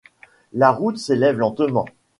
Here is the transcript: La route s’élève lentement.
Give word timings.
La 0.53 0.71
route 0.71 0.97
s’élève 0.97 1.37
lentement. 1.37 1.85